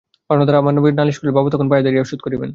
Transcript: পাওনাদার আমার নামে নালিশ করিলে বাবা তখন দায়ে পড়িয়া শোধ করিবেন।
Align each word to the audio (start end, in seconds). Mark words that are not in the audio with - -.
পাওনাদার 0.29 0.55
আমার 0.55 0.73
নামে 0.75 0.89
নালিশ 0.91 1.15
করিলে 1.19 1.37
বাবা 1.37 1.49
তখন 1.53 1.67
দায়ে 1.71 1.83
পড়িয়া 1.85 2.09
শোধ 2.09 2.19
করিবেন। 2.25 2.49